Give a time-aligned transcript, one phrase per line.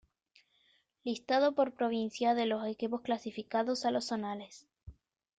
[1.03, 4.65] Listado por provincia de los equipos clasificados a los zonales.